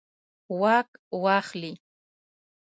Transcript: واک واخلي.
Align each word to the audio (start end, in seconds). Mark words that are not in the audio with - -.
واک 0.59 0.89
واخلي. 1.23 1.73